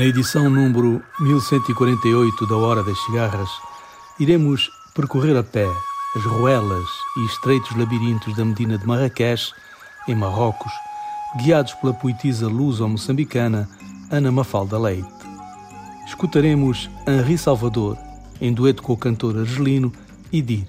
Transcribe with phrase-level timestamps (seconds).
[0.00, 3.50] Na edição número 1148 da Hora das Cigarras,
[4.18, 5.68] iremos percorrer a pé
[6.16, 6.88] as ruelas
[7.18, 9.52] e estreitos labirintos da Medina de Marrakech,
[10.08, 10.72] em Marrocos,
[11.36, 13.68] guiados pela poetisa luso-moçambicana
[14.10, 15.06] Ana Mafalda Leite.
[16.06, 17.98] Escutaremos Henri Salvador,
[18.40, 19.92] em dueto com o cantor argelino
[20.32, 20.66] Idir.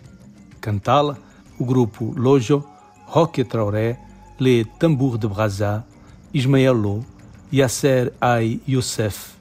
[0.59, 1.15] Cantá-la,
[1.57, 2.67] o grupo Lojo,
[3.05, 3.97] Roque Traoré,
[4.37, 5.85] Le Tambour de Brazza,
[6.33, 7.05] Ismael Lo,
[7.51, 9.35] Yasser Ai Youssef,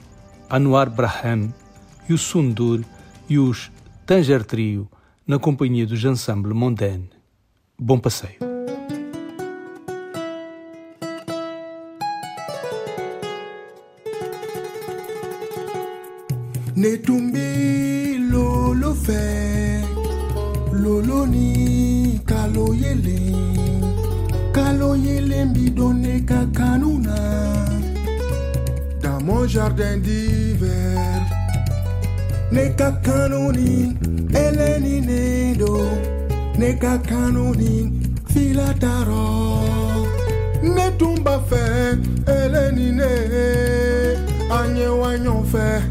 [0.49, 1.55] Anwar Braham,
[2.09, 2.85] Yusundur
[3.29, 3.71] e os
[4.05, 4.89] Tanger Trio,
[5.25, 7.09] na companhia dos Ensemble Mondaine.
[7.79, 8.41] Bom passeio.
[16.75, 19.85] Netumbi lolo fe
[20.73, 23.21] lolo ni kalo yele
[24.53, 27.00] kalo yele mbidone kakanuna
[29.51, 31.23] mon jardin d'hiver.
[32.53, 33.97] Neka kanonin,
[34.35, 35.89] eleni nedo,
[36.59, 39.63] neka kanonin, filataro.
[40.63, 43.13] Ne tumba fe, eleni ne,
[44.51, 45.83] anye wanyon fe,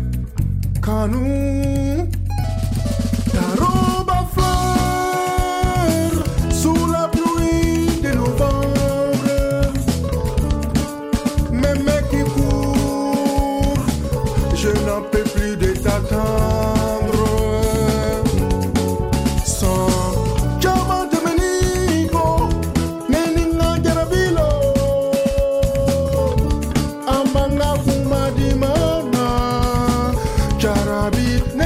[31.12, 31.59] beat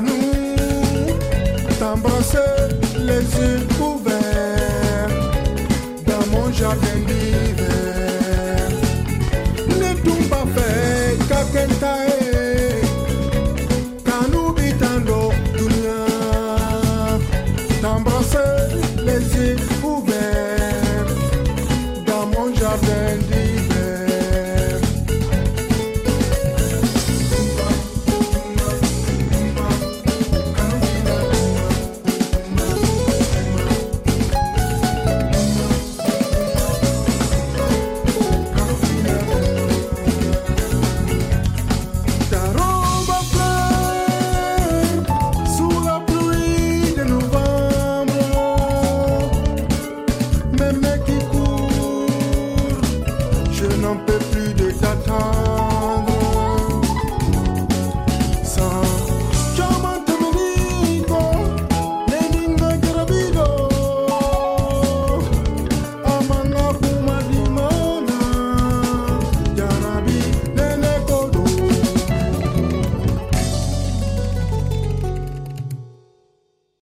[0.00, 1.06] nous
[1.78, 2.38] t'embrasser
[2.98, 5.08] les yeux ouverts
[6.06, 7.63] dans mon jardin d'hiver.